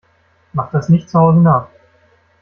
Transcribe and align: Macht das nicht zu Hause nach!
Macht 0.53 0.73
das 0.73 0.89
nicht 0.89 1.11
zu 1.11 1.19
Hause 1.19 1.41
nach! 1.41 1.67